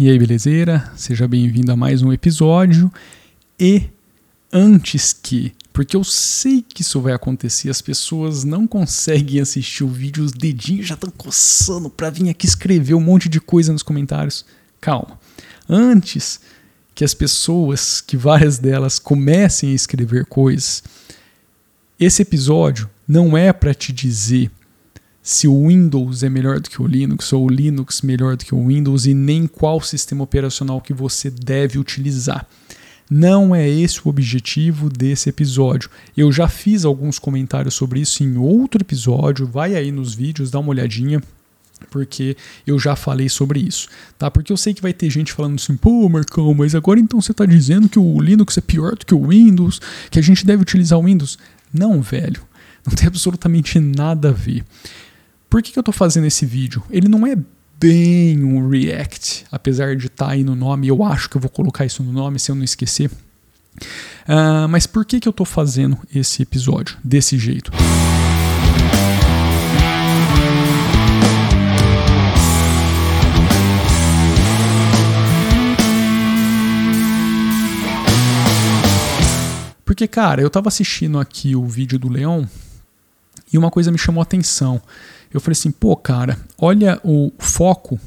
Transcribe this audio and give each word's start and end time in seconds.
E 0.00 0.08
aí, 0.08 0.18
belezeira? 0.18 0.90
Seja 0.96 1.28
bem-vindo 1.28 1.70
a 1.70 1.76
mais 1.76 2.00
um 2.00 2.10
episódio. 2.10 2.90
E 3.58 3.90
antes 4.50 5.12
que, 5.12 5.52
porque 5.74 5.94
eu 5.94 6.02
sei 6.02 6.64
que 6.66 6.80
isso 6.80 7.02
vai 7.02 7.12
acontecer, 7.12 7.68
as 7.68 7.82
pessoas 7.82 8.42
não 8.42 8.66
conseguem 8.66 9.42
assistir 9.42 9.84
o 9.84 9.88
vídeo, 9.88 10.24
os 10.24 10.32
dedinhos 10.32 10.86
já 10.86 10.94
estão 10.94 11.10
coçando 11.10 11.90
para 11.90 12.08
vir 12.08 12.30
aqui 12.30 12.46
escrever 12.46 12.94
um 12.94 13.00
monte 13.00 13.28
de 13.28 13.42
coisa 13.42 13.74
nos 13.74 13.82
comentários. 13.82 14.46
Calma. 14.80 15.20
Antes 15.68 16.40
que 16.94 17.04
as 17.04 17.12
pessoas, 17.12 18.00
que 18.00 18.16
várias 18.16 18.58
delas 18.58 18.98
comecem 18.98 19.72
a 19.72 19.74
escrever 19.74 20.24
coisas, 20.24 20.82
esse 21.98 22.22
episódio 22.22 22.88
não 23.06 23.36
é 23.36 23.52
para 23.52 23.74
te 23.74 23.92
dizer 23.92 24.50
se 25.22 25.46
o 25.46 25.68
Windows 25.68 26.22
é 26.22 26.28
melhor 26.28 26.60
do 26.60 26.70
que 26.70 26.80
o 26.80 26.86
Linux 26.86 27.32
ou 27.32 27.46
o 27.46 27.48
Linux 27.48 28.02
melhor 28.02 28.36
do 28.36 28.44
que 28.44 28.54
o 28.54 28.66
Windows 28.66 29.06
e 29.06 29.14
nem 29.14 29.46
qual 29.46 29.80
sistema 29.80 30.24
operacional 30.24 30.80
que 30.80 30.94
você 30.94 31.30
deve 31.30 31.78
utilizar. 31.78 32.46
Não 33.10 33.54
é 33.54 33.68
esse 33.68 34.00
o 34.04 34.08
objetivo 34.08 34.88
desse 34.88 35.28
episódio. 35.28 35.90
Eu 36.16 36.30
já 36.30 36.46
fiz 36.48 36.84
alguns 36.84 37.18
comentários 37.18 37.74
sobre 37.74 38.00
isso 38.00 38.22
em 38.22 38.36
outro 38.36 38.82
episódio, 38.82 39.46
vai 39.46 39.74
aí 39.74 39.90
nos 39.90 40.14
vídeos, 40.14 40.50
dá 40.50 40.60
uma 40.60 40.70
olhadinha 40.70 41.20
porque 41.90 42.36
eu 42.66 42.78
já 42.78 42.94
falei 42.94 43.28
sobre 43.28 43.58
isso, 43.60 43.88
tá? 44.18 44.30
Porque 44.30 44.52
eu 44.52 44.56
sei 44.56 44.74
que 44.74 44.82
vai 44.82 44.92
ter 44.92 45.08
gente 45.10 45.32
falando 45.32 45.54
assim, 45.56 45.76
pô, 45.76 46.08
Marcão, 46.08 46.52
mas 46.52 46.74
agora 46.74 47.00
então 47.00 47.20
você 47.20 47.32
está 47.32 47.46
dizendo 47.46 47.88
que 47.88 47.98
o 47.98 48.20
Linux 48.20 48.58
é 48.58 48.60
pior 48.60 48.94
do 48.94 49.06
que 49.06 49.14
o 49.14 49.28
Windows, 49.28 49.80
que 50.10 50.18
a 50.18 50.22
gente 50.22 50.44
deve 50.44 50.62
utilizar 50.62 50.98
o 50.98 51.04
Windows. 51.04 51.38
Não, 51.72 52.02
velho, 52.02 52.42
não 52.86 52.94
tem 52.94 53.06
absolutamente 53.06 53.78
nada 53.80 54.28
a 54.28 54.32
ver. 54.32 54.64
Por 55.50 55.60
que, 55.60 55.72
que 55.72 55.78
eu 55.78 55.80
estou 55.80 55.92
fazendo 55.92 56.28
esse 56.28 56.46
vídeo? 56.46 56.80
Ele 56.88 57.08
não 57.08 57.26
é 57.26 57.36
bem 57.80 58.44
um 58.44 58.68
react, 58.68 59.44
apesar 59.50 59.96
de 59.96 60.06
estar 60.06 60.26
tá 60.26 60.30
aí 60.30 60.44
no 60.44 60.54
nome, 60.54 60.86
eu 60.86 61.02
acho 61.02 61.28
que 61.28 61.36
eu 61.36 61.40
vou 61.40 61.50
colocar 61.50 61.84
isso 61.84 62.04
no 62.04 62.12
nome 62.12 62.38
se 62.38 62.52
eu 62.52 62.54
não 62.54 62.62
esquecer. 62.62 63.10
Uh, 64.28 64.68
mas 64.70 64.86
por 64.86 65.04
que, 65.04 65.18
que 65.18 65.26
eu 65.26 65.32
estou 65.32 65.44
fazendo 65.44 65.98
esse 66.14 66.40
episódio 66.40 66.96
desse 67.02 67.36
jeito? 67.36 67.72
Porque, 79.84 80.06
cara, 80.06 80.40
eu 80.40 80.46
estava 80.46 80.68
assistindo 80.68 81.18
aqui 81.18 81.56
o 81.56 81.66
vídeo 81.66 81.98
do 81.98 82.08
Leão 82.08 82.48
e 83.52 83.58
uma 83.58 83.70
coisa 83.70 83.90
me 83.90 83.98
chamou 83.98 84.20
a 84.20 84.24
atenção. 84.24 84.80
Eu 85.32 85.40
falei 85.40 85.52
assim, 85.52 85.70
pô, 85.70 85.96
cara, 85.96 86.38
olha 86.58 87.00
o 87.04 87.32
foco, 87.38 87.98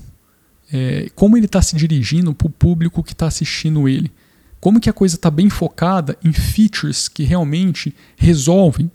é, 0.71 1.09
como 1.15 1.37
ele 1.37 1.45
está 1.45 1.61
se 1.61 1.75
dirigindo 1.75 2.33
para 2.33 2.47
o 2.47 2.51
público 2.51 3.03
que 3.03 3.13
está 3.13 3.27
assistindo 3.27 3.87
ele. 3.87 4.11
Como 4.59 4.79
que 4.79 4.89
a 4.89 4.93
coisa 4.93 5.15
está 5.15 5.29
bem 5.29 5.49
focada 5.49 6.17
em 6.23 6.31
features 6.31 7.07
que 7.07 7.23
realmente 7.23 7.93
resolvem 8.15 8.89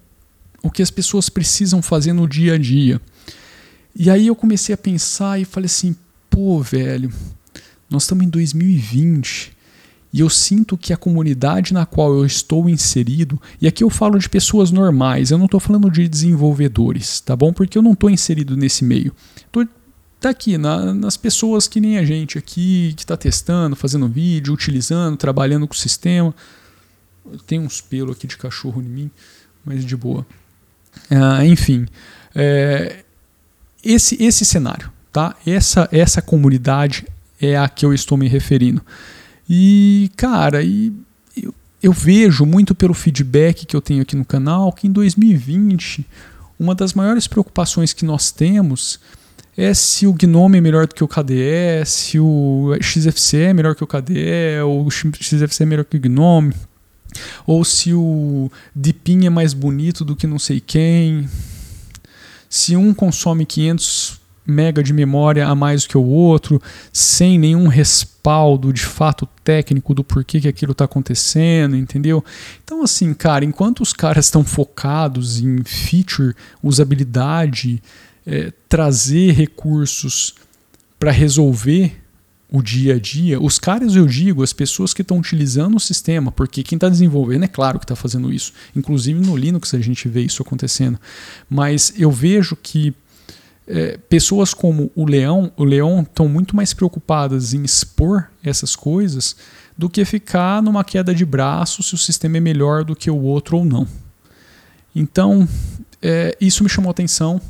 o 0.63 0.71
que 0.71 0.83
as 0.83 0.91
pessoas 0.91 1.29
precisam 1.29 1.83
fazer 1.83 2.13
no 2.13 2.27
dia 2.27 2.55
a 2.55 2.59
dia. 2.59 3.01
E 3.95 4.11
aí 4.11 4.27
eu 4.27 4.35
comecei 4.35 4.75
a 4.75 4.79
pensar 4.79 5.41
e 5.41 5.45
falei 5.45 5.67
assim, 5.67 5.95
pô, 6.31 6.61
velho, 6.63 7.13
nós 7.91 8.05
estamos 8.05 8.25
em 8.25 8.29
2020 8.29 9.58
e 10.13 10.21
eu 10.21 10.31
sinto 10.31 10.77
que 10.77 10.93
a 10.93 10.97
comunidade 10.97 11.73
na 11.73 11.85
qual 11.85 12.15
eu 12.15 12.25
estou 12.25 12.69
inserido, 12.69 13.41
e 13.61 13.67
aqui 13.67 13.85
eu 13.85 13.91
falo 13.91 14.19
de 14.19 14.29
pessoas 14.29 14.71
normais, 14.71 15.31
eu 15.31 15.39
não 15.39 15.45
estou 15.45 15.61
falando 15.61 15.91
de 15.91 16.09
desenvolvedores, 16.09 17.21
tá 17.21 17.37
bom? 17.37 17.53
Porque 17.53 17.77
eu 17.77 17.83
não 17.83 17.93
estou 17.93 18.09
inserido 18.09 18.57
nesse 18.57 18.85
meio. 18.85 19.15
Estou 19.37 19.67
tá 20.19 20.31
aqui 20.31 20.57
na, 20.57 20.95
nas 20.95 21.17
pessoas 21.17 21.69
que 21.69 21.81
nem 21.81 21.99
a 21.99 22.05
gente 22.05 22.39
aqui, 22.39 22.95
que 22.97 23.03
está 23.03 23.17
testando, 23.17 23.77
fazendo 23.77 24.09
vídeo, 24.09 24.55
utilizando, 24.55 25.17
trabalhando 25.17 25.69
com 25.69 25.75
o 25.75 25.77
sistema. 25.77 26.35
Tem 27.47 27.61
uns 27.61 27.83
pelos 27.83 28.17
aqui 28.17 28.27
de 28.27 28.39
cachorro 28.39 28.81
em 28.81 28.89
mim, 28.89 29.11
mas 29.65 29.85
de 29.85 29.97
boa. 29.97 30.27
Ah, 31.11 31.45
enfim, 31.45 31.87
é, 32.35 33.05
esse, 33.85 34.23
esse 34.23 34.45
cenário, 34.45 34.91
tá? 35.13 35.37
Essa, 35.47 35.87
essa 35.93 36.23
comunidade 36.23 37.07
é 37.41 37.57
a 37.57 37.69
que 37.69 37.85
eu 37.85 37.93
estou 37.93 38.17
me 38.17 38.27
referindo. 38.27 38.83
E, 39.49 40.11
cara, 40.17 40.63
e 40.63 40.93
eu, 41.37 41.55
eu 41.83 41.93
vejo 41.93 42.45
muito 42.45 42.75
pelo 42.75 42.93
feedback 42.93 43.65
que 43.65 43.75
eu 43.75 43.81
tenho 43.81 44.03
aqui 44.03 44.15
no 44.15 44.25
canal 44.25 44.73
que 44.73 44.87
em 44.87 44.93
2020 44.93 46.05
uma 46.59 46.75
das 46.75 46.93
maiores 46.93 47.27
preocupações 47.27 47.93
que 47.93 48.05
nós 48.05 48.31
temos 48.31 49.01
é 49.57 49.73
se 49.75 50.07
o 50.07 50.13
Gnome 50.13 50.59
é 50.59 50.61
melhor 50.61 50.87
do 50.87 50.95
que 50.95 51.03
o 51.03 51.09
KDE, 51.09 51.85
se 51.85 52.19
o 52.19 52.77
XFCE 52.81 53.39
é 53.39 53.53
melhor 53.53 53.75
que 53.75 53.83
o 53.83 53.89
KDE, 53.89 54.61
ou 54.65 54.87
o 54.87 54.91
XFCE 54.91 55.65
é 55.65 55.67
melhor 55.67 55.85
que 55.85 55.97
o 55.97 56.01
Gnome, 56.01 56.55
ou 57.45 57.65
se 57.65 57.93
o 57.93 58.53
Deepin 58.73 59.27
é 59.27 59.31
mais 59.31 59.55
bonito 59.55 60.05
do 60.05 60.15
que 60.15 60.29
não 60.29 60.39
sei 60.39 60.61
quem, 60.61 61.29
se 62.49 62.77
um 62.77 62.95
consome 62.95 63.45
500 63.45 64.18
mega 64.49 64.83
de 64.83 64.95
memória 64.95 65.47
a 65.47 65.55
mais 65.55 65.87
que 65.87 65.99
o 65.99 66.03
outro, 66.03 66.61
sem 66.91 67.39
nenhum 67.39 67.69
respaldo 67.69 68.73
de 68.73 68.81
fato 68.81 69.29
técnico 69.45 69.93
do 69.93 70.03
porquê 70.03 70.41
que 70.41 70.49
aquilo 70.49 70.73
está 70.73 70.87
acontecendo, 70.87 71.77
entendeu? 71.77 72.25
Então, 72.65 72.83
assim, 72.83 73.13
cara, 73.13 73.45
enquanto 73.45 73.83
os 73.83 73.93
caras 73.93 74.25
estão 74.25 74.43
focados 74.43 75.39
em 75.39 75.63
feature, 75.65 76.35
usabilidade, 76.63 77.83
é, 78.27 78.51
trazer 78.67 79.33
recursos 79.33 80.35
para 80.99 81.11
resolver 81.11 81.97
o 82.51 82.63
dia 82.63 82.95
a 82.95 82.99
dia, 82.99 83.39
os 83.39 83.59
caras, 83.59 83.95
eu 83.95 84.07
digo, 84.07 84.43
as 84.43 84.55
pessoas 84.55 84.95
que 84.95 85.03
estão 85.03 85.19
utilizando 85.19 85.77
o 85.77 85.81
sistema, 85.81 86.33
porque 86.33 86.63
quem 86.63 86.77
está 86.77 86.89
desenvolvendo 86.89 87.45
é 87.45 87.49
claro 87.49 87.79
que 87.79 87.85
está 87.85 87.95
fazendo 87.95 88.33
isso. 88.33 88.55
Inclusive 88.75 89.21
no 89.21 89.37
Linux 89.37 89.75
a 89.75 89.81
gente 89.81 90.09
vê 90.09 90.23
isso 90.23 90.41
acontecendo. 90.41 90.99
Mas 91.51 91.93
eu 91.99 92.11
vejo 92.11 92.57
que 92.57 92.95
é, 93.69 93.99
pessoas 94.09 94.55
como 94.55 94.91
o 94.97 95.05
Leão, 95.05 95.53
o 95.57 95.63
Leão 95.63 96.01
estão 96.01 96.27
muito 96.27 96.57
mais 96.57 96.73
preocupadas 96.73 97.53
em 97.53 97.63
expor 97.63 98.29
essas 98.43 98.75
coisas 98.75 99.37
do 99.77 99.91
que 99.91 100.05
ficar 100.07 100.63
numa 100.63 100.83
queda 100.83 101.15
de 101.15 101.25
braço 101.25 101.83
se 101.83 101.95
o 101.95 101.99
sistema 101.99 102.39
é 102.39 102.41
melhor 102.41 102.83
do 102.83 102.97
que 102.97 103.11
o 103.11 103.21
outro 103.21 103.59
ou 103.59 103.65
não. 103.65 103.87
Então, 104.97 105.47
é, 106.01 106.35
isso 106.41 106.65
me 106.65 106.71
chamou 106.71 106.91
atenção 106.91 107.41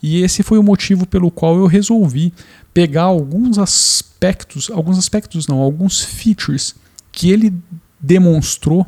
e 0.00 0.22
esse 0.22 0.44
foi 0.44 0.56
o 0.56 0.62
motivo 0.62 1.04
pelo 1.04 1.32
qual 1.32 1.56
eu 1.56 1.66
resolvi 1.66 2.32
pegar 2.72 3.02
alguns 3.02 3.58
aspectos, 3.58 4.70
alguns 4.70 4.96
aspectos 4.96 5.48
não, 5.48 5.58
alguns 5.58 6.00
features 6.00 6.76
que 7.10 7.30
ele 7.30 7.52
demonstrou 8.00 8.86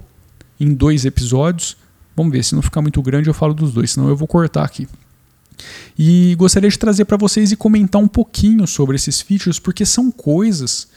em 0.60 0.72
dois 0.72 1.04
episódios. 1.04 1.76
Vamos 2.14 2.32
ver, 2.32 2.44
se 2.44 2.54
não 2.54 2.62
ficar 2.62 2.82
muito 2.82 3.02
grande 3.02 3.28
eu 3.28 3.34
falo 3.34 3.52
dos 3.52 3.72
dois, 3.72 3.90
senão 3.90 4.08
eu 4.08 4.16
vou 4.16 4.28
cortar 4.28 4.64
aqui. 4.64 4.86
E 5.98 6.34
gostaria 6.36 6.70
de 6.70 6.78
trazer 6.78 7.04
para 7.04 7.16
vocês 7.16 7.52
e 7.52 7.56
comentar 7.56 8.00
um 8.00 8.08
pouquinho 8.08 8.66
sobre 8.66 8.96
esses 8.96 9.20
features, 9.20 9.58
porque 9.58 9.84
são 9.84 10.10
coisas 10.10 10.88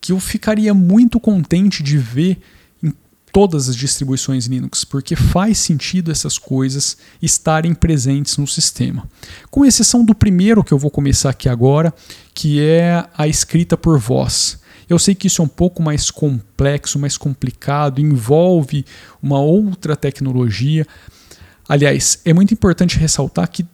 que 0.00 0.12
eu 0.12 0.20
ficaria 0.20 0.72
muito 0.72 1.18
contente 1.18 1.82
de 1.82 1.98
ver 1.98 2.38
em 2.82 2.92
todas 3.32 3.68
as 3.68 3.76
distribuições 3.76 4.46
Linux, 4.46 4.84
porque 4.84 5.16
faz 5.16 5.58
sentido 5.58 6.10
essas 6.10 6.38
coisas 6.38 6.96
estarem 7.20 7.74
presentes 7.74 8.36
no 8.36 8.46
sistema. 8.46 9.08
Com 9.50 9.64
exceção 9.64 10.04
do 10.04 10.14
primeiro 10.14 10.64
que 10.64 10.72
eu 10.72 10.78
vou 10.78 10.90
começar 10.90 11.30
aqui 11.30 11.48
agora, 11.48 11.92
que 12.32 12.60
é 12.60 13.04
a 13.16 13.26
escrita 13.26 13.76
por 13.76 13.98
voz. 13.98 14.58
Eu 14.88 14.98
sei 14.98 15.14
que 15.14 15.26
isso 15.26 15.42
é 15.42 15.44
um 15.44 15.48
pouco 15.48 15.82
mais 15.82 16.10
complexo, 16.10 16.98
mais 16.98 17.16
complicado, 17.16 18.00
envolve 18.00 18.84
uma 19.20 19.40
outra 19.40 19.96
tecnologia. 19.96 20.86
Aliás, 21.68 22.20
é 22.24 22.32
muito 22.32 22.54
importante 22.54 22.96
ressaltar 22.96 23.50
que 23.50 23.66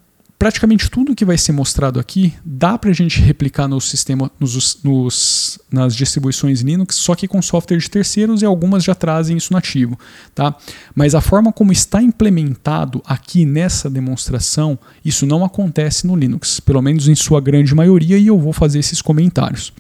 praticamente 0.43 0.91
tudo 0.91 1.15
que 1.15 1.25
vai 1.25 1.39
ser 1.39 1.53
mostrado 1.53 2.01
aqui 2.01 2.35
dá 2.45 2.77
para 2.77 2.91
a 2.91 2.93
gente 2.93 3.21
replicar 3.21 3.69
no 3.69 3.81
sistema, 3.81 4.29
nos, 4.41 4.83
nos, 4.83 5.57
nas 5.71 5.95
distribuições 5.95 6.63
Linux, 6.63 6.97
só 6.97 7.15
que 7.15 7.29
com 7.29 7.41
software 7.41 7.79
de 7.79 7.89
terceiros 7.89 8.43
e 8.43 8.45
algumas 8.45 8.83
já 8.83 8.93
trazem 8.93 9.37
isso 9.37 9.53
nativo. 9.53 9.97
Tá? 10.35 10.53
Mas 10.97 11.15
a 11.15 11.21
forma 11.21 11.53
como 11.53 11.71
está 11.71 12.03
implementado 12.03 13.01
aqui 13.07 13.47
nessa 13.47 13.89
demonstração, 13.89 14.77
isso 15.05 15.27
não 15.27 15.45
acontece 15.45 16.09
no 16.09 16.17
Linux, 16.17 16.59
pelo 16.59 16.83
menos 16.83 17.07
em 17.07 17.15
sua 17.15 17.41
grande 17.41 17.73
maioria, 17.73 18.19
e 18.19 18.27
eu 18.27 18.37
vou 18.37 18.53
fazer 18.53 18.81
esses 18.81 19.01
comentários. 19.01 19.73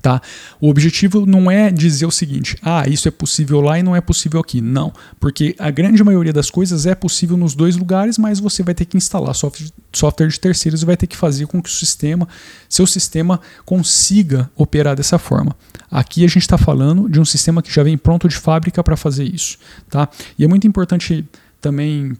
Tá? 0.00 0.20
O 0.60 0.68
objetivo 0.68 1.24
não 1.24 1.50
é 1.50 1.70
dizer 1.70 2.06
o 2.06 2.10
seguinte, 2.10 2.56
ah, 2.62 2.86
isso 2.88 3.08
é 3.08 3.10
possível 3.10 3.60
lá 3.60 3.78
e 3.78 3.82
não 3.82 3.94
é 3.94 4.00
possível 4.00 4.40
aqui. 4.40 4.60
Não, 4.60 4.92
porque 5.18 5.54
a 5.58 5.70
grande 5.70 6.02
maioria 6.02 6.32
das 6.32 6.50
coisas 6.50 6.86
é 6.86 6.94
possível 6.94 7.36
nos 7.36 7.54
dois 7.54 7.76
lugares, 7.76 8.18
mas 8.18 8.40
você 8.40 8.62
vai 8.62 8.74
ter 8.74 8.84
que 8.84 8.96
instalar 8.96 9.34
software, 9.34 10.28
de 10.28 10.40
terceiros 10.40 10.82
e 10.82 10.86
vai 10.86 10.96
ter 10.96 11.06
que 11.06 11.16
fazer 11.16 11.46
com 11.46 11.62
que 11.62 11.68
o 11.68 11.72
sistema, 11.72 12.28
seu 12.68 12.86
sistema, 12.86 13.40
consiga 13.64 14.50
operar 14.56 14.96
dessa 14.96 15.18
forma. 15.18 15.56
Aqui 15.90 16.24
a 16.24 16.28
gente 16.28 16.38
está 16.38 16.58
falando 16.58 17.08
de 17.08 17.20
um 17.20 17.24
sistema 17.24 17.62
que 17.62 17.72
já 17.72 17.82
vem 17.82 17.96
pronto 17.96 18.28
de 18.28 18.36
fábrica 18.36 18.82
para 18.82 18.96
fazer 18.96 19.24
isso. 19.24 19.58
Tá? 19.88 20.08
E 20.38 20.44
é 20.44 20.48
muito 20.48 20.66
importante 20.66 21.24
também, 21.60 22.16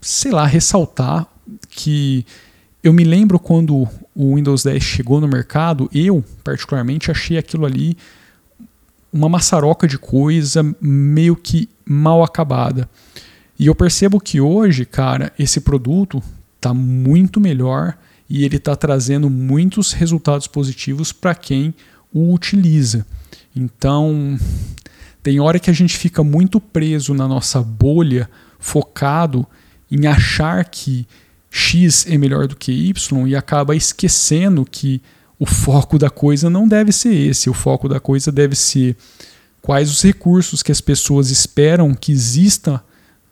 sei 0.00 0.30
lá, 0.30 0.46
ressaltar 0.46 1.26
que 1.68 2.24
eu 2.84 2.92
me 2.92 3.02
lembro 3.02 3.38
quando 3.38 3.88
o 4.14 4.36
Windows 4.36 4.62
10 4.62 4.82
chegou 4.82 5.18
no 5.18 5.26
mercado, 5.26 5.88
eu 5.90 6.22
particularmente 6.44 7.10
achei 7.10 7.38
aquilo 7.38 7.64
ali 7.64 7.96
uma 9.10 9.26
maçaroca 9.26 9.88
de 9.88 9.96
coisa 9.96 10.62
meio 10.78 11.34
que 11.34 11.66
mal 11.82 12.22
acabada. 12.22 12.86
E 13.58 13.66
eu 13.66 13.74
percebo 13.74 14.20
que 14.20 14.38
hoje, 14.38 14.84
cara, 14.84 15.32
esse 15.38 15.62
produto 15.62 16.22
está 16.56 16.74
muito 16.74 17.40
melhor 17.40 17.96
e 18.28 18.44
ele 18.44 18.56
está 18.56 18.76
trazendo 18.76 19.30
muitos 19.30 19.92
resultados 19.92 20.46
positivos 20.46 21.10
para 21.10 21.34
quem 21.34 21.72
o 22.12 22.34
utiliza. 22.34 23.06
Então, 23.56 24.38
tem 25.22 25.40
hora 25.40 25.58
que 25.58 25.70
a 25.70 25.74
gente 25.74 25.96
fica 25.96 26.22
muito 26.22 26.60
preso 26.60 27.14
na 27.14 27.26
nossa 27.26 27.62
bolha, 27.62 28.28
focado 28.58 29.46
em 29.90 30.06
achar 30.06 30.62
que 30.66 31.06
X 31.56 32.04
é 32.08 32.18
melhor 32.18 32.48
do 32.48 32.56
que 32.56 32.72
Y 32.72 33.28
e 33.28 33.36
acaba 33.36 33.76
esquecendo 33.76 34.64
que 34.68 35.00
o 35.38 35.46
foco 35.46 35.96
da 35.96 36.10
coisa 36.10 36.50
não 36.50 36.66
deve 36.66 36.90
ser 36.90 37.14
esse. 37.14 37.48
O 37.48 37.54
foco 37.54 37.88
da 37.88 38.00
coisa 38.00 38.32
deve 38.32 38.56
ser 38.56 38.96
quais 39.62 39.88
os 39.88 40.02
recursos 40.02 40.64
que 40.64 40.72
as 40.72 40.80
pessoas 40.80 41.30
esperam 41.30 41.94
que 41.94 42.10
exista, 42.10 42.82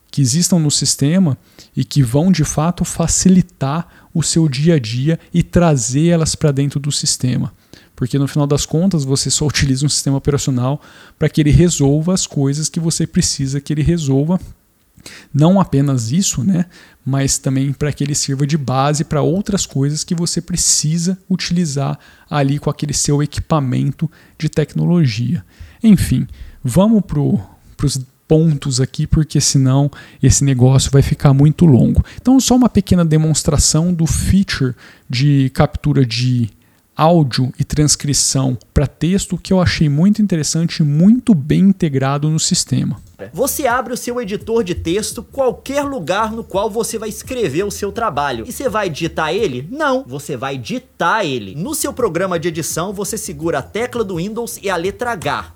que 0.08 0.22
existam 0.22 0.60
no 0.60 0.70
sistema 0.70 1.36
e 1.76 1.84
que 1.84 2.00
vão 2.00 2.30
de 2.30 2.44
fato 2.44 2.84
facilitar 2.84 3.88
o 4.14 4.22
seu 4.22 4.48
dia 4.48 4.76
a 4.76 4.78
dia 4.78 5.18
e 5.34 5.42
trazer 5.42 6.06
elas 6.06 6.36
para 6.36 6.52
dentro 6.52 6.78
do 6.78 6.92
sistema. 6.92 7.52
Porque 7.96 8.20
no 8.20 8.28
final 8.28 8.46
das 8.46 8.64
contas 8.64 9.02
você 9.02 9.32
só 9.32 9.48
utiliza 9.48 9.84
um 9.84 9.88
sistema 9.88 10.18
operacional 10.18 10.80
para 11.18 11.28
que 11.28 11.40
ele 11.40 11.50
resolva 11.50 12.14
as 12.14 12.24
coisas 12.24 12.68
que 12.68 12.78
você 12.78 13.04
precisa 13.04 13.60
que 13.60 13.72
ele 13.72 13.82
resolva 13.82 14.38
não 15.32 15.60
apenas 15.60 16.12
isso, 16.12 16.44
né, 16.44 16.66
mas 17.04 17.38
também 17.38 17.72
para 17.72 17.92
que 17.92 18.04
ele 18.04 18.14
sirva 18.14 18.46
de 18.46 18.56
base 18.56 19.04
para 19.04 19.22
outras 19.22 19.66
coisas 19.66 20.04
que 20.04 20.14
você 20.14 20.40
precisa 20.40 21.18
utilizar 21.28 21.98
ali 22.30 22.58
com 22.58 22.70
aquele 22.70 22.92
seu 22.92 23.22
equipamento 23.22 24.10
de 24.38 24.48
tecnologia. 24.48 25.44
Enfim, 25.82 26.26
vamos 26.62 27.02
para 27.04 27.86
os 27.86 28.00
pontos 28.26 28.80
aqui, 28.80 29.06
porque 29.06 29.40
senão 29.40 29.90
esse 30.22 30.42
negócio 30.44 30.90
vai 30.90 31.02
ficar 31.02 31.34
muito 31.34 31.66
longo. 31.66 32.04
Então, 32.20 32.40
só 32.40 32.56
uma 32.56 32.68
pequena 32.68 33.04
demonstração 33.04 33.92
do 33.92 34.06
feature 34.06 34.74
de 35.10 35.50
captura 35.50 36.06
de 36.06 36.48
áudio 36.96 37.52
e 37.58 37.64
transcrição 37.64 38.56
para 38.72 38.86
texto 38.86 39.36
que 39.36 39.52
eu 39.52 39.60
achei 39.60 39.88
muito 39.88 40.22
interessante 40.22 40.78
e 40.78 40.82
muito 40.82 41.34
bem 41.34 41.60
integrado 41.60 42.30
no 42.30 42.38
sistema. 42.38 43.00
Você 43.32 43.66
abre 43.66 43.92
o 43.92 43.96
seu 43.96 44.20
editor 44.20 44.64
de 44.64 44.74
texto, 44.74 45.22
qualquer 45.22 45.82
lugar 45.82 46.32
no 46.32 46.42
qual 46.42 46.70
você 46.70 46.98
vai 46.98 47.08
escrever 47.08 47.64
o 47.64 47.70
seu 47.70 47.92
trabalho. 47.92 48.44
E 48.48 48.52
você 48.52 48.68
vai 48.68 48.88
digitar 48.88 49.34
ele? 49.34 49.68
Não, 49.70 50.04
você 50.06 50.36
vai 50.36 50.56
ditar 50.56 51.24
ele. 51.24 51.54
No 51.54 51.74
seu 51.74 51.92
programa 51.92 52.38
de 52.38 52.48
edição, 52.48 52.92
você 52.92 53.18
segura 53.18 53.58
a 53.58 53.62
tecla 53.62 54.02
do 54.02 54.16
Windows 54.16 54.58
e 54.62 54.70
a 54.70 54.76
letra 54.76 55.12
H. 55.12 55.52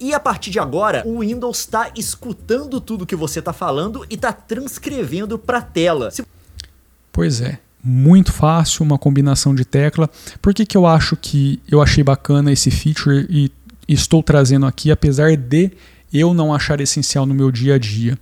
E 0.00 0.14
a 0.14 0.20
partir 0.20 0.50
de 0.50 0.60
agora, 0.60 1.02
o 1.04 1.20
Windows 1.20 1.58
está 1.58 1.90
escutando 1.96 2.80
tudo 2.80 3.06
que 3.06 3.16
você 3.16 3.40
está 3.40 3.52
falando 3.52 4.06
e 4.08 4.14
está 4.14 4.32
transcrevendo 4.32 5.38
para 5.38 5.58
a 5.58 5.62
tela. 5.62 6.10
Se... 6.10 6.24
Pois 7.12 7.40
é 7.40 7.58
muito 7.82 8.32
fácil, 8.32 8.84
uma 8.84 8.98
combinação 8.98 9.54
de 9.54 9.64
tecla. 9.64 10.10
Por 10.42 10.52
que, 10.52 10.66
que 10.66 10.76
eu 10.76 10.86
acho 10.86 11.16
que 11.16 11.60
eu 11.70 11.80
achei 11.80 12.02
bacana 12.02 12.52
esse 12.52 12.70
feature 12.70 13.26
e 13.30 13.50
estou 13.88 14.22
trazendo 14.22 14.66
aqui, 14.66 14.90
apesar 14.90 15.36
de 15.36 15.70
eu 16.12 16.32
não 16.32 16.54
achar 16.54 16.80
essencial 16.80 17.26
no 17.26 17.34
meu 17.34 17.50
dia 17.50 17.74
a 17.74 17.78
dia? 17.78 18.18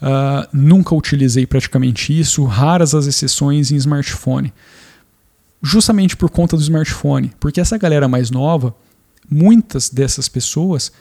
Uh, 0.00 0.48
nunca 0.52 0.94
utilizei 0.94 1.46
praticamente 1.46 2.18
isso, 2.18 2.44
raras 2.44 2.94
as 2.94 3.06
exceções 3.06 3.70
em 3.70 3.76
smartphone. 3.76 4.52
Justamente 5.62 6.16
por 6.16 6.30
conta 6.30 6.56
do 6.56 6.62
smartphone, 6.62 7.32
porque 7.40 7.60
essa 7.60 7.76
galera 7.76 8.06
mais 8.06 8.30
nova, 8.30 8.74
muitas 9.28 9.90
dessas 9.90 10.28
pessoas 10.28 10.92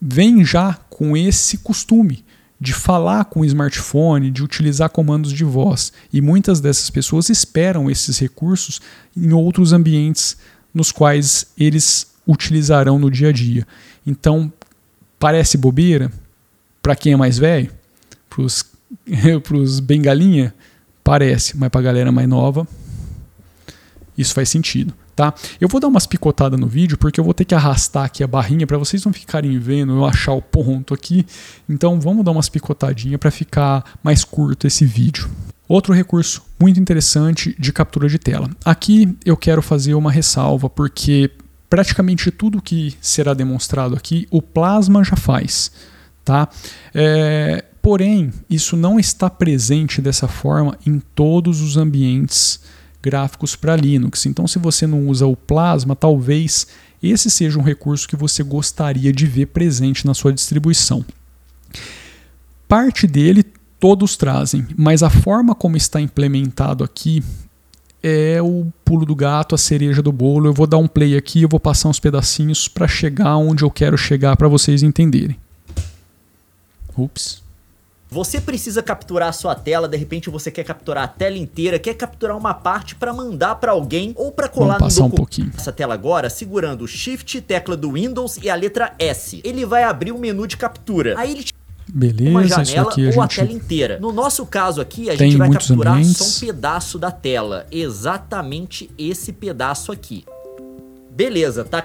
vêm 0.00 0.44
já 0.44 0.74
com 0.88 1.16
esse 1.16 1.58
costume 1.58 2.24
de 2.60 2.72
falar 2.72 3.24
com 3.26 3.40
o 3.40 3.44
smartphone, 3.44 4.30
de 4.30 4.42
utilizar 4.42 4.88
comandos 4.88 5.32
de 5.32 5.44
voz. 5.44 5.92
E 6.12 6.20
muitas 6.20 6.60
dessas 6.60 6.88
pessoas 6.88 7.28
esperam 7.28 7.90
esses 7.90 8.18
recursos 8.18 8.80
em 9.16 9.32
outros 9.32 9.72
ambientes 9.72 10.36
nos 10.72 10.90
quais 10.90 11.46
eles 11.58 12.06
utilizarão 12.26 12.98
no 12.98 13.10
dia 13.10 13.28
a 13.28 13.32
dia. 13.32 13.66
Então, 14.06 14.52
parece 15.24 15.56
bobeira 15.56 16.12
para 16.82 16.94
quem 16.94 17.14
é 17.14 17.16
mais 17.16 17.38
velho, 17.38 17.70
para 18.28 18.42
os 19.56 19.80
bengalinha, 19.80 20.52
parece, 21.02 21.56
mas 21.56 21.70
para 21.70 21.80
a 21.80 21.84
galera 21.84 22.12
mais 22.12 22.28
nova, 22.28 22.68
isso 24.18 24.34
faz 24.34 24.50
sentido 24.50 24.92
tá? 25.16 25.32
Eu 25.60 25.68
vou 25.68 25.80
dar 25.80 25.88
umas 25.88 26.06
picotadas 26.06 26.58
no 26.58 26.66
vídeo 26.66 26.98
porque 26.98 27.20
eu 27.20 27.24
vou 27.24 27.32
ter 27.32 27.44
que 27.44 27.54
arrastar 27.54 28.04
aqui 28.04 28.22
a 28.22 28.26
barrinha 28.26 28.66
para 28.66 28.76
vocês 28.76 29.04
não 29.04 29.12
ficarem 29.12 29.56
vendo 29.58 29.92
eu 29.92 30.04
achar 30.04 30.32
o 30.32 30.42
ponto 30.42 30.92
aqui. 30.92 31.24
Então 31.68 32.00
vamos 32.00 32.24
dar 32.24 32.32
umas 32.32 32.48
picotadinhas 32.48 33.20
para 33.20 33.30
ficar 33.30 33.96
mais 34.02 34.24
curto 34.24 34.66
esse 34.66 34.84
vídeo. 34.84 35.30
Outro 35.68 35.94
recurso 35.94 36.42
muito 36.60 36.80
interessante 36.80 37.54
de 37.56 37.72
captura 37.72 38.08
de 38.08 38.18
tela. 38.18 38.50
Aqui 38.64 39.16
eu 39.24 39.36
quero 39.36 39.62
fazer 39.62 39.94
uma 39.94 40.10
ressalva 40.10 40.68
porque 40.68 41.30
praticamente 41.68 42.30
tudo 42.30 42.62
que 42.62 42.94
será 43.00 43.34
demonstrado 43.34 43.94
aqui 43.94 44.26
o 44.30 44.40
Plasma 44.40 45.02
já 45.02 45.16
faz, 45.16 45.70
tá? 46.24 46.48
É, 46.94 47.64
porém, 47.82 48.32
isso 48.48 48.76
não 48.76 48.98
está 48.98 49.28
presente 49.28 50.00
dessa 50.00 50.28
forma 50.28 50.78
em 50.86 51.00
todos 51.14 51.60
os 51.60 51.76
ambientes 51.76 52.60
gráficos 53.02 53.54
para 53.54 53.76
Linux. 53.76 54.24
Então, 54.24 54.48
se 54.48 54.58
você 54.58 54.86
não 54.86 55.08
usa 55.08 55.26
o 55.26 55.36
Plasma, 55.36 55.94
talvez 55.94 56.66
esse 57.02 57.30
seja 57.30 57.58
um 57.58 57.62
recurso 57.62 58.08
que 58.08 58.16
você 58.16 58.42
gostaria 58.42 59.12
de 59.12 59.26
ver 59.26 59.46
presente 59.46 60.06
na 60.06 60.14
sua 60.14 60.32
distribuição. 60.32 61.04
Parte 62.66 63.06
dele 63.06 63.44
todos 63.78 64.16
trazem, 64.16 64.66
mas 64.76 65.02
a 65.02 65.10
forma 65.10 65.54
como 65.54 65.76
está 65.76 66.00
implementado 66.00 66.82
aqui 66.82 67.22
é 68.06 68.42
o 68.42 68.66
pulo 68.84 69.06
do 69.06 69.16
gato, 69.16 69.54
a 69.54 69.58
cereja 69.58 70.02
do 70.02 70.12
bolo. 70.12 70.46
Eu 70.46 70.52
vou 70.52 70.66
dar 70.66 70.76
um 70.76 70.86
play 70.86 71.16
aqui, 71.16 71.42
eu 71.42 71.48
vou 71.48 71.58
passar 71.58 71.88
uns 71.88 71.98
pedacinhos 71.98 72.68
para 72.68 72.86
chegar 72.86 73.34
onde 73.38 73.64
eu 73.64 73.70
quero 73.70 73.96
chegar 73.96 74.36
para 74.36 74.46
vocês 74.46 74.82
entenderem. 74.82 75.38
Ups. 76.96 77.42
Você 78.10 78.40
precisa 78.40 78.82
capturar 78.82 79.30
a 79.30 79.32
sua 79.32 79.54
tela, 79.54 79.88
de 79.88 79.96
repente 79.96 80.30
você 80.30 80.50
quer 80.50 80.62
capturar 80.62 81.02
a 81.02 81.08
tela 81.08 81.36
inteira, 81.36 81.78
quer 81.78 81.94
capturar 81.94 82.36
uma 82.36 82.54
parte 82.54 82.94
para 82.94 83.12
mandar 83.12 83.56
para 83.56 83.72
alguém 83.72 84.12
ou 84.16 84.30
para 84.30 84.48
colar 84.48 84.78
Vamos 84.78 84.98
no 84.98 85.08
documento. 85.08 85.54
Um 85.54 85.58
essa 85.58 85.72
tela 85.72 85.94
agora, 85.94 86.28
segurando 86.30 86.82
o 86.82 86.86
Shift, 86.86 87.40
tecla 87.40 87.76
do 87.76 87.92
Windows 87.92 88.36
e 88.36 88.50
a 88.50 88.54
letra 88.54 88.94
S. 88.98 89.40
Ele 89.42 89.64
vai 89.64 89.82
abrir 89.82 90.12
o 90.12 90.16
um 90.16 90.18
menu 90.18 90.46
de 90.46 90.56
captura. 90.56 91.18
Aí 91.18 91.32
ele 91.32 91.42
te 91.42 91.54
Beleza, 91.96 92.30
uma 92.30 92.44
janela 92.48 92.82
a 92.82 92.88
ou 92.88 93.12
gente... 93.12 93.18
a 93.18 93.28
tela 93.28 93.52
inteira. 93.52 93.98
No 94.00 94.10
nosso 94.10 94.44
caso 94.44 94.80
aqui, 94.80 95.08
a 95.08 95.14
gente 95.14 95.36
vai 95.36 95.48
capturar 95.48 95.94
ambientes. 95.94 96.16
só 96.16 96.44
um 96.44 96.48
pedaço 96.48 96.98
da 96.98 97.12
tela. 97.12 97.68
Exatamente 97.70 98.90
esse 98.98 99.32
pedaço 99.32 99.92
aqui. 99.92 100.24
Beleza, 101.12 101.64
tá 101.64 101.84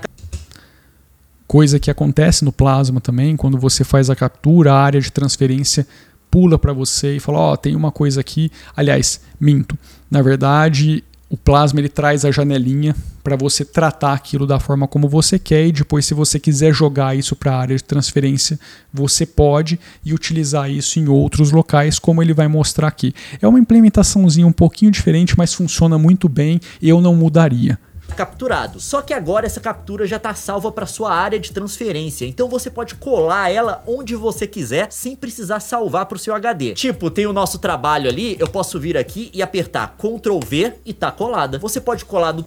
Coisa 1.45 1.79
que 1.79 1.91
acontece 1.91 2.43
no 2.43 2.51
Plasma 2.51 2.99
também, 2.99 3.35
quando 3.35 3.57
você 3.59 3.83
faz 3.83 4.09
a 4.09 4.15
captura, 4.15 4.73
a 4.73 4.79
área 4.79 4.99
de 4.99 5.11
transferência 5.11 5.85
pula 6.31 6.57
para 6.57 6.73
você 6.73 7.17
e 7.17 7.19
fala: 7.19 7.37
Ó, 7.37 7.53
oh, 7.53 7.57
tem 7.57 7.75
uma 7.75 7.91
coisa 7.91 8.19
aqui. 8.19 8.51
Aliás, 8.75 9.21
minto. 9.39 9.77
Na 10.09 10.23
verdade, 10.23 11.03
o 11.29 11.37
plasma 11.37 11.79
ele 11.79 11.89
traz 11.89 12.25
a 12.25 12.31
janelinha 12.31 12.95
para 13.23 13.35
você 13.35 13.63
tratar 13.63 14.13
aquilo 14.13 14.47
da 14.47 14.59
forma 14.59 14.87
como 14.87 15.07
você 15.07 15.37
quer 15.37 15.67
e 15.67 15.71
depois 15.71 16.05
se 16.05 16.13
você 16.13 16.39
quiser 16.39 16.73
jogar 16.73 17.15
isso 17.15 17.35
para 17.35 17.53
a 17.53 17.59
área 17.59 17.75
de 17.75 17.83
transferência, 17.83 18.59
você 18.91 19.25
pode 19.25 19.79
e 20.03 20.13
utilizar 20.13 20.71
isso 20.71 20.99
em 20.99 21.07
outros 21.07 21.51
locais 21.51 21.99
como 21.99 22.23
ele 22.23 22.33
vai 22.33 22.47
mostrar 22.47 22.87
aqui. 22.87 23.13
É 23.39 23.47
uma 23.47 23.59
implementaçãozinha 23.59 24.47
um 24.47 24.51
pouquinho 24.51 24.91
diferente, 24.91 25.37
mas 25.37 25.53
funciona 25.53 25.97
muito 25.97 26.27
bem, 26.27 26.59
eu 26.81 26.99
não 26.99 27.13
mudaria 27.15 27.77
capturado. 28.19 28.81
Só 28.81 29.01
que 29.01 29.13
agora 29.13 29.45
essa 29.45 29.61
captura 29.61 30.05
já 30.05 30.17
está 30.17 30.35
salva 30.35 30.69
para 30.73 30.85
sua 30.85 31.13
área 31.13 31.39
de 31.39 31.53
transferência, 31.53 32.25
então 32.25 32.49
você 32.49 32.69
pode 32.69 32.95
colar 32.95 33.49
ela 33.49 33.81
onde 33.87 34.13
você 34.13 34.45
quiser 34.45 34.91
sem 34.91 35.15
precisar 35.15 35.61
salvar 35.61 36.05
para 36.05 36.17
o 36.17 36.19
seu 36.19 36.35
HD. 36.35 36.73
Tipo, 36.73 37.09
tem 37.09 37.25
o 37.25 37.31
nosso 37.31 37.59
trabalho 37.59 38.09
ali, 38.09 38.35
eu 38.37 38.49
posso 38.49 38.77
vir 38.77 38.97
aqui 38.97 39.31
e 39.33 39.41
apertar 39.41 39.95
Ctrl 39.97 40.39
V 40.45 40.73
e 40.85 40.93
tá 40.93 41.13
colada. 41.13 41.57
Você 41.59 41.79
pode 41.79 42.03
colar 42.03 42.33
do 42.33 42.45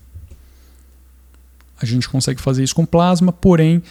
a 1.80 1.86
gente 1.86 2.08
consegue 2.08 2.40
fazer 2.40 2.62
isso 2.62 2.76
com 2.76 2.86
plasma, 2.86 3.32
porém 3.32 3.82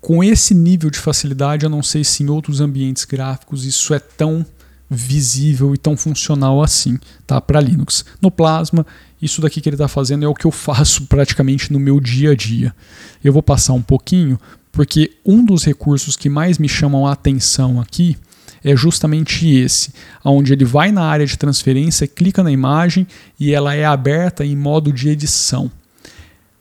com 0.00 0.22
esse 0.22 0.54
nível 0.54 0.90
de 0.90 0.98
facilidade, 0.98 1.64
eu 1.64 1.70
não 1.70 1.82
sei 1.82 2.04
se 2.04 2.22
em 2.22 2.28
outros 2.28 2.60
ambientes 2.60 3.04
gráficos 3.04 3.64
isso 3.64 3.94
é 3.94 3.98
tão 3.98 4.44
visível 4.92 5.74
e 5.74 5.78
tão 5.78 5.96
funcional 5.96 6.62
assim, 6.62 6.98
tá? 7.26 7.40
Para 7.40 7.60
Linux. 7.60 8.04
No 8.20 8.30
Plasma, 8.30 8.86
isso 9.20 9.40
daqui 9.40 9.60
que 9.60 9.68
ele 9.68 9.74
está 9.74 9.88
fazendo 9.88 10.24
é 10.24 10.28
o 10.28 10.34
que 10.34 10.46
eu 10.46 10.50
faço 10.50 11.06
praticamente 11.06 11.72
no 11.72 11.80
meu 11.80 11.98
dia 12.00 12.32
a 12.32 12.34
dia. 12.34 12.74
Eu 13.22 13.32
vou 13.32 13.42
passar 13.42 13.72
um 13.72 13.82
pouquinho, 13.82 14.38
porque 14.70 15.12
um 15.24 15.44
dos 15.44 15.64
recursos 15.64 16.16
que 16.16 16.28
mais 16.28 16.58
me 16.58 16.68
chamam 16.68 17.06
a 17.06 17.12
atenção 17.12 17.80
aqui 17.80 18.16
é 18.64 18.76
justamente 18.76 19.48
esse, 19.48 19.92
onde 20.24 20.52
ele 20.52 20.64
vai 20.64 20.92
na 20.92 21.02
área 21.02 21.26
de 21.26 21.36
transferência, 21.36 22.06
clica 22.06 22.42
na 22.42 22.50
imagem 22.50 23.06
e 23.38 23.52
ela 23.52 23.74
é 23.74 23.84
aberta 23.84 24.44
em 24.44 24.56
modo 24.56 24.92
de 24.92 25.08
edição. 25.08 25.70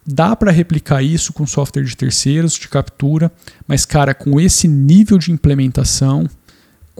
Dá 0.05 0.35
para 0.35 0.51
replicar 0.51 1.03
isso 1.03 1.31
com 1.31 1.45
software 1.45 1.83
de 1.83 1.95
terceiros, 1.95 2.53
de 2.53 2.67
captura, 2.67 3.31
mas 3.67 3.85
cara, 3.85 4.15
com 4.15 4.39
esse 4.39 4.67
nível 4.67 5.17
de 5.17 5.31
implementação, 5.31 6.27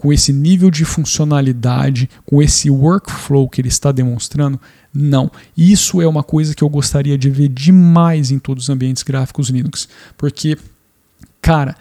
com 0.02 0.12
esse 0.12 0.32
nível 0.32 0.68
de 0.68 0.84
funcionalidade, 0.84 2.10
com 2.26 2.42
esse 2.42 2.68
workflow 2.68 3.48
que 3.48 3.60
ele 3.60 3.68
está 3.68 3.92
demonstrando, 3.92 4.60
não. 4.92 5.30
Isso 5.56 6.02
é 6.02 6.08
uma 6.08 6.24
coisa 6.24 6.56
que 6.56 6.64
eu 6.64 6.68
gostaria 6.68 7.16
de 7.16 7.30
ver 7.30 7.46
demais 7.46 8.32
em 8.32 8.40
todos 8.40 8.64
os 8.64 8.68
ambientes 8.68 9.04
gráficos 9.04 9.48
Linux, 9.48 9.88
porque 10.18 10.58
cara, 11.40 11.76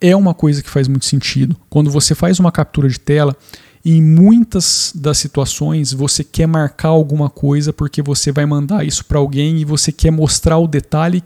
é 0.00 0.16
uma 0.16 0.32
coisa 0.32 0.62
que 0.62 0.70
faz 0.70 0.88
muito 0.88 1.04
sentido. 1.04 1.54
Quando 1.68 1.90
você 1.90 2.14
faz 2.14 2.40
uma 2.40 2.50
captura 2.50 2.88
de 2.88 2.98
tela, 2.98 3.36
em 3.84 4.00
muitas 4.00 4.90
das 4.94 5.18
situações 5.18 5.92
você 5.92 6.24
quer 6.24 6.48
marcar 6.48 6.88
alguma 6.88 7.28
coisa 7.28 7.70
porque 7.70 8.00
você 8.00 8.32
vai 8.32 8.46
mandar 8.46 8.86
isso 8.86 9.04
para 9.04 9.18
alguém 9.18 9.58
e 9.58 9.64
você 9.66 9.92
quer 9.92 10.10
mostrar 10.10 10.56
o 10.56 10.66
detalhe 10.66 11.22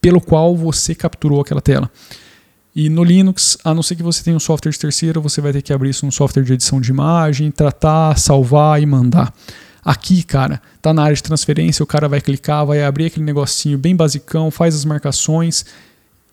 pelo 0.00 0.20
qual 0.20 0.56
você 0.56 0.96
capturou 0.96 1.40
aquela 1.40 1.60
tela. 1.60 1.88
E 2.76 2.90
no 2.90 3.02
Linux, 3.02 3.56
a 3.64 3.72
não 3.72 3.82
ser 3.82 3.96
que 3.96 4.02
você 4.02 4.22
tenha 4.22 4.36
um 4.36 4.40
software 4.40 4.70
de 4.70 4.78
terceiro, 4.78 5.22
você 5.22 5.40
vai 5.40 5.50
ter 5.50 5.62
que 5.62 5.72
abrir 5.72 5.88
isso 5.88 6.04
num 6.04 6.12
software 6.12 6.42
de 6.42 6.52
edição 6.52 6.78
de 6.78 6.90
imagem, 6.90 7.50
tratar, 7.50 8.18
salvar 8.18 8.82
e 8.82 8.84
mandar. 8.84 9.32
Aqui, 9.82 10.22
cara, 10.22 10.60
tá 10.82 10.92
na 10.92 11.02
área 11.02 11.16
de 11.16 11.22
transferência, 11.22 11.82
o 11.82 11.86
cara 11.86 12.06
vai 12.06 12.20
clicar, 12.20 12.66
vai 12.66 12.84
abrir 12.84 13.06
aquele 13.06 13.24
negocinho 13.24 13.78
bem 13.78 13.96
basicão, 13.96 14.50
faz 14.50 14.74
as 14.74 14.84
marcações 14.84 15.64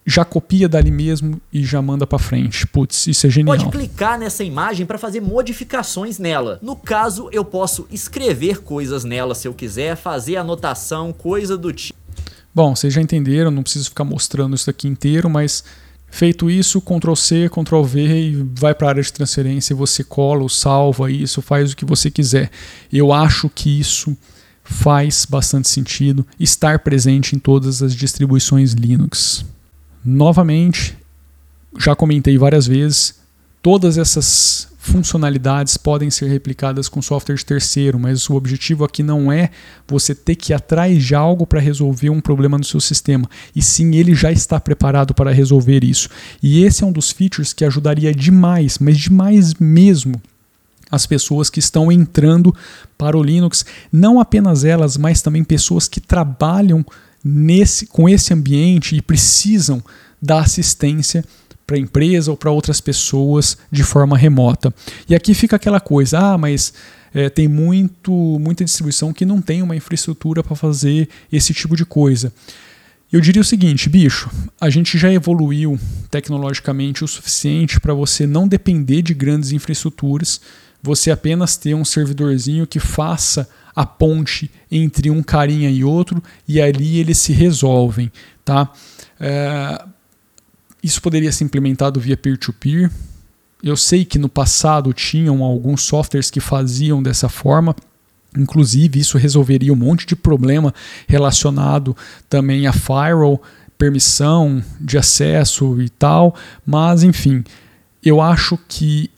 já 0.06 0.26
copia 0.26 0.68
dali 0.68 0.92
mesmo 0.92 1.42
e 1.52 1.64
já 1.64 1.82
manda 1.82 2.06
para 2.06 2.20
frente. 2.20 2.68
Putz, 2.68 3.08
isso 3.08 3.26
é 3.26 3.30
genial. 3.30 3.58
Pode 3.58 3.72
clicar 3.72 4.20
nessa 4.20 4.44
imagem 4.44 4.86
para 4.86 4.98
fazer 4.98 5.22
modificações 5.22 6.20
nela. 6.20 6.60
No 6.62 6.76
caso, 6.76 7.30
eu 7.32 7.46
posso 7.46 7.88
escrever 7.90 8.62
coisas 8.62 9.04
nela 9.04 9.34
se 9.34 9.48
eu 9.48 9.54
quiser, 9.54 9.96
fazer 9.96 10.36
anotação, 10.36 11.14
coisa 11.14 11.58
do 11.58 11.72
tipo. 11.72 11.98
Bom, 12.54 12.76
vocês 12.76 12.94
já 12.94 13.02
entenderam, 13.02 13.50
não 13.50 13.64
preciso 13.64 13.90
ficar 13.90 14.04
mostrando 14.04 14.56
isso 14.56 14.70
aqui 14.70 14.88
inteiro, 14.88 15.30
mas 15.30 15.64
feito 16.14 16.48
isso, 16.48 16.80
Ctrl 16.80 17.16
C, 17.16 17.50
Ctrl 17.50 17.82
V 17.82 18.02
e 18.02 18.48
vai 18.54 18.76
para 18.76 18.88
a 18.88 18.90
área 18.92 19.02
de 19.02 19.12
transferência, 19.12 19.76
você 19.76 20.04
cola, 20.04 20.48
salva 20.48 21.12
isso, 21.12 21.42
faz 21.42 21.72
o 21.72 21.76
que 21.76 21.84
você 21.84 22.12
quiser. 22.12 22.52
Eu 22.92 23.12
acho 23.12 23.50
que 23.50 23.80
isso 23.80 24.16
faz 24.64 25.26
bastante 25.26 25.68
sentido 25.68 26.26
estar 26.40 26.80
presente 26.80 27.36
em 27.36 27.40
todas 27.40 27.82
as 27.82 27.96
distribuições 27.96 28.74
Linux. 28.74 29.44
Novamente, 30.06 30.96
já 31.80 31.96
comentei 31.96 32.38
várias 32.38 32.68
vezes, 32.68 33.16
todas 33.60 33.98
essas 33.98 34.68
funcionalidades 34.84 35.78
podem 35.78 36.12
ser 36.12 36.28
replicadas 36.28 36.90
com 36.90 37.02
software 37.02 37.36
de 37.36 37.46
terceiro, 37.46 37.98
mas 37.98 38.30
o 38.30 38.36
objetivo 38.36 38.84
aqui 38.84 39.02
não 39.02 39.32
é 39.32 39.50
você 39.88 40.14
ter 40.14 40.36
que 40.36 40.52
ir 40.52 40.56
atrás 40.56 41.02
de 41.02 41.16
algo 41.16 41.48
para 41.48 41.62
resolver 41.62 42.10
um 42.10 42.20
problema 42.20 42.58
no 42.58 42.66
seu 42.66 42.82
sistema, 42.82 43.28
e 43.56 43.62
sim 43.62 43.96
ele 43.96 44.14
já 44.14 44.30
está 44.30 44.60
preparado 44.60 45.14
para 45.14 45.32
resolver 45.32 45.86
isso. 45.86 46.10
E 46.44 46.66
esse 46.66 46.84
é 46.84 46.86
um 46.86 46.92
dos 46.92 47.12
features 47.12 47.54
que 47.54 47.64
ajudaria 47.64 48.14
demais, 48.14 48.78
mas 48.78 48.98
demais 48.98 49.54
mesmo, 49.54 50.22
as 50.92 51.06
pessoas 51.06 51.50
que 51.50 51.60
estão 51.60 51.90
entrando 51.90 52.54
para 52.98 53.18
o 53.18 53.24
Linux, 53.24 53.66
não 53.90 54.20
apenas 54.20 54.66
elas, 54.66 54.98
mas 54.98 55.22
também 55.22 55.46
pessoas 55.46 55.88
que 55.88 56.02
trabalham 56.02 56.86
nesse, 57.24 57.88
com 57.88 58.10
esse 58.10 58.34
ambiente 58.34 58.98
e 58.98 59.02
precisam 59.02 59.82
da 60.22 60.42
assistência 60.42 61.24
para 61.66 61.76
a 61.76 61.80
empresa 61.80 62.32
ou 62.32 62.38
para 62.38 62.52
outras 62.52 62.82
pessoas 62.82 63.58
de 63.72 63.84
forma 63.84 64.18
remota. 64.18 64.74
E 65.08 65.16
aqui 65.16 65.34
fica 65.34 65.56
aquela 65.56 65.80
coisa, 65.80 66.20
ah, 66.20 66.38
mas 66.38 66.74
é, 67.14 67.30
tem 67.30 67.48
muito, 67.48 68.12
muita 68.40 68.66
distribuição 68.66 69.14
que 69.14 69.26
não 69.26 69.42
tem 69.42 69.62
uma 69.62 69.76
infraestrutura 69.76 70.44
para 70.44 70.56
fazer 70.56 71.08
esse 71.32 71.54
tipo 71.54 71.76
de 71.76 71.86
coisa. 71.86 72.34
Eu 73.12 73.22
diria 73.22 73.42
o 73.42 73.46
seguinte, 73.46 73.90
bicho, 73.90 74.30
a 74.60 74.72
gente 74.72 74.98
já 74.98 75.14
evoluiu 75.14 75.80
tecnologicamente 76.10 77.04
o 77.04 77.08
suficiente 77.08 77.80
para 77.80 77.94
você 77.94 78.26
não 78.26 78.48
depender 78.48 79.04
de 79.04 79.14
grandes 79.14 79.52
infraestruturas, 79.52 80.42
você 80.82 81.12
apenas 81.12 81.56
ter 81.56 81.76
um 81.76 81.86
servidorzinho 81.86 82.66
que 82.66 82.80
faça 82.80 83.48
a 83.76 83.86
ponte 83.86 84.50
entre 84.70 85.12
um 85.12 85.22
carinha 85.22 85.70
e 85.70 85.84
outro 85.84 86.22
e 86.48 86.60
ali 86.60 86.98
eles 86.98 87.20
se 87.20 87.34
resolvem, 87.34 88.12
tá? 88.44 88.72
É, 89.20 89.86
isso 90.84 91.02
poderia 91.02 91.32
ser 91.32 91.46
implementado 91.46 92.00
via 92.00 92.18
peer-to-peer. 92.18 92.90
-peer. 92.90 92.92
Eu 93.64 93.78
sei 93.78 94.04
que 94.04 94.20
no 94.20 94.28
passado 94.28 94.92
tinham 94.92 95.42
alguns 95.42 95.84
softwares 95.84 96.30
que 96.30 96.42
faziam 96.42 97.02
dessa 97.02 97.30
forma. 97.30 97.74
Inclusive, 98.38 99.00
isso 99.00 99.18
resolveria 99.18 99.72
um 99.72 99.78
monte 99.78 100.06
de 100.06 100.18
problema 100.18 100.74
relacionado 101.08 101.96
também 102.28 102.68
a 102.68 102.74
firewall, 102.74 103.42
permissão 103.78 104.62
de 104.82 104.98
acesso 104.98 105.82
e 105.82 105.88
tal. 105.88 106.36
Mas, 106.66 107.04
enfim, 107.04 107.44
eu 108.04 108.20
acho 108.20 108.60
que 108.68 109.10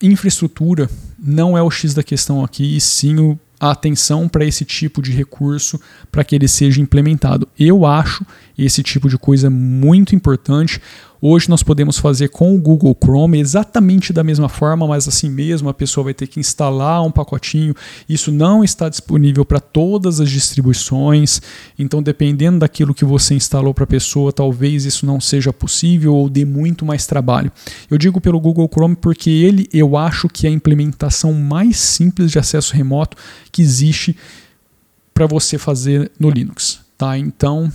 infraestrutura 0.00 0.88
não 1.18 1.58
é 1.58 1.62
o 1.62 1.70
X 1.70 1.92
da 1.92 2.02
questão 2.02 2.44
aqui, 2.44 2.76
e 2.76 2.80
sim 2.80 3.36
a 3.60 3.72
atenção 3.72 4.26
para 4.26 4.44
esse 4.44 4.64
tipo 4.64 5.02
de 5.02 5.12
recurso 5.12 5.78
para 6.10 6.24
que 6.24 6.34
ele 6.34 6.48
seja 6.48 6.80
implementado. 6.80 7.46
Eu 7.58 7.84
acho 7.84 8.24
esse 8.64 8.82
tipo 8.82 9.08
de 9.08 9.16
coisa 9.16 9.48
muito 9.48 10.14
importante. 10.14 10.80
Hoje 11.22 11.50
nós 11.50 11.62
podemos 11.62 11.98
fazer 11.98 12.28
com 12.28 12.54
o 12.54 12.58
Google 12.58 12.96
Chrome 12.98 13.38
exatamente 13.38 14.12
da 14.12 14.24
mesma 14.24 14.48
forma, 14.48 14.86
mas 14.86 15.06
assim 15.06 15.28
mesmo 15.28 15.68
a 15.68 15.74
pessoa 15.74 16.04
vai 16.04 16.14
ter 16.14 16.26
que 16.26 16.40
instalar 16.40 17.02
um 17.02 17.10
pacotinho. 17.10 17.74
Isso 18.08 18.32
não 18.32 18.64
está 18.64 18.88
disponível 18.88 19.44
para 19.44 19.60
todas 19.60 20.18
as 20.18 20.30
distribuições, 20.30 21.42
então 21.78 22.02
dependendo 22.02 22.60
daquilo 22.60 22.94
que 22.94 23.04
você 23.04 23.34
instalou 23.34 23.74
para 23.74 23.84
a 23.84 23.86
pessoa, 23.86 24.32
talvez 24.32 24.86
isso 24.86 25.04
não 25.04 25.20
seja 25.20 25.52
possível 25.52 26.14
ou 26.14 26.28
dê 26.28 26.44
muito 26.44 26.86
mais 26.86 27.06
trabalho. 27.06 27.52
Eu 27.90 27.98
digo 27.98 28.20
pelo 28.20 28.40
Google 28.40 28.68
Chrome 28.72 28.96
porque 28.96 29.30
ele 29.30 29.68
eu 29.72 29.96
acho 29.96 30.28
que 30.28 30.46
é 30.46 30.50
a 30.50 30.52
implementação 30.52 31.34
mais 31.34 31.76
simples 31.78 32.30
de 32.30 32.38
acesso 32.38 32.74
remoto 32.74 33.16
que 33.52 33.60
existe 33.60 34.16
para 35.12 35.26
você 35.26 35.58
fazer 35.58 36.10
no 36.18 36.30
Linux, 36.30 36.80
tá? 36.96 37.18
Então, 37.18 37.70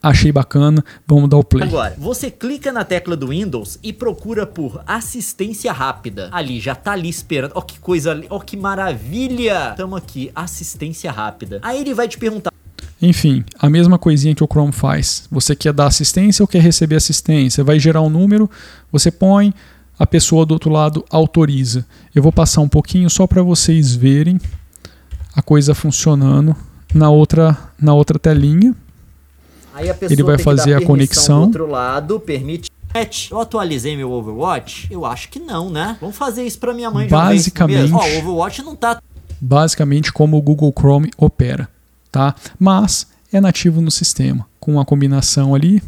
Achei 0.00 0.30
bacana, 0.30 0.84
vamos 1.06 1.28
dar 1.28 1.38
o 1.38 1.44
play. 1.44 1.66
Agora, 1.66 1.94
você 1.98 2.30
clica 2.30 2.70
na 2.72 2.84
tecla 2.84 3.16
do 3.16 3.28
Windows 3.28 3.78
e 3.82 3.92
procura 3.92 4.46
por 4.46 4.80
assistência 4.86 5.72
rápida. 5.72 6.28
Ali, 6.30 6.60
já 6.60 6.74
tá 6.74 6.92
ali 6.92 7.08
esperando. 7.08 7.52
Ó, 7.54 7.58
oh, 7.58 7.62
que 7.62 7.80
coisa, 7.80 8.20
ó, 8.30 8.36
oh, 8.36 8.40
que 8.40 8.56
maravilha! 8.56 9.74
Tamo 9.76 9.96
aqui, 9.96 10.30
assistência 10.34 11.10
rápida. 11.10 11.58
Aí 11.62 11.80
ele 11.80 11.94
vai 11.94 12.06
te 12.06 12.16
perguntar. 12.16 12.52
Enfim, 13.02 13.44
a 13.58 13.68
mesma 13.68 13.98
coisinha 13.98 14.34
que 14.34 14.42
o 14.42 14.46
Chrome 14.46 14.72
faz. 14.72 15.26
Você 15.30 15.54
quer 15.54 15.72
dar 15.72 15.86
assistência 15.86 16.42
ou 16.42 16.48
quer 16.48 16.62
receber 16.62 16.96
assistência? 16.96 17.64
Vai 17.64 17.78
gerar 17.78 18.02
um 18.02 18.10
número, 18.10 18.50
você 18.90 19.10
põe, 19.10 19.52
a 19.98 20.06
pessoa 20.06 20.46
do 20.46 20.52
outro 20.52 20.70
lado 20.70 21.04
autoriza. 21.10 21.84
Eu 22.14 22.22
vou 22.22 22.32
passar 22.32 22.60
um 22.60 22.68
pouquinho 22.68 23.10
só 23.10 23.26
para 23.26 23.42
vocês 23.42 23.94
verem 23.94 24.40
a 25.34 25.42
coisa 25.42 25.74
funcionando 25.74 26.54
na 26.94 27.10
outra, 27.10 27.56
na 27.80 27.94
outra 27.94 28.18
telinha. 28.18 28.74
Ele 30.02 30.22
vai 30.22 30.38
fazer 30.38 30.74
a 30.74 30.84
conexão. 30.84 31.40
Do 31.40 31.46
outro 31.46 31.66
lado, 31.66 32.20
permite 32.20 32.70
eu 33.30 33.40
atualizei 33.40 33.96
meu 33.96 34.10
Overwatch? 34.10 34.88
Eu 34.90 35.04
acho 35.04 35.28
que 35.28 35.38
não, 35.38 35.70
né? 35.70 35.96
Vamos 36.00 36.16
fazer 36.16 36.44
isso 36.44 36.58
para 36.58 36.72
minha 36.72 36.90
mãe 36.90 37.06
Basicamente, 37.06 37.92
Ó, 37.92 38.02
o 38.02 38.18
Overwatch 38.18 38.62
não 38.62 38.74
tá 38.74 39.00
basicamente 39.40 40.12
como 40.12 40.36
o 40.36 40.42
Google 40.42 40.72
Chrome 40.76 41.10
opera, 41.16 41.68
tá? 42.10 42.34
Mas 42.58 43.06
é 43.32 43.40
nativo 43.40 43.80
no 43.80 43.90
sistema. 43.90 44.46
Com 44.58 44.80
a 44.80 44.84
combinação 44.84 45.54
ali, 45.54 45.82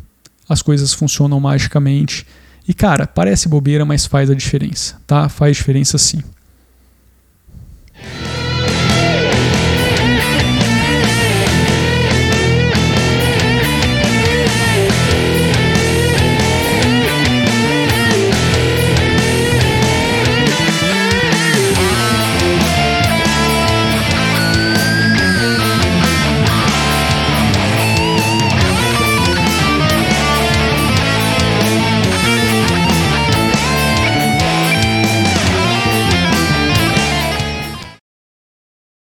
as 0.49 0.63
coisas 0.63 0.93
funcionam 0.93 1.41
magicamente. 1.41 2.27
E 2.69 2.75
cara, 2.75 3.07
parece 3.07 3.49
bobeira, 3.49 3.85
mas 3.85 4.07
faz 4.07 4.31
a 4.31 4.35
diferença, 4.35 5.01
tá? 5.07 5.29
Faz 5.29 5.57
diferença 5.57 5.99
sim. 5.99 6.23